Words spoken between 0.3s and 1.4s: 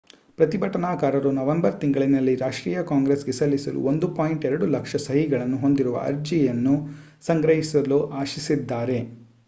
ಪ್ರತಿಭಟನಾಕಾರರು